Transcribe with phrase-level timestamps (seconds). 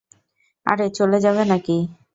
[0.65, 1.77] আরে, চলে যাবে নাকি?